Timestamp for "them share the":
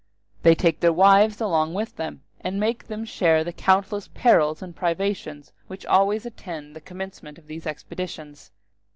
2.87-3.53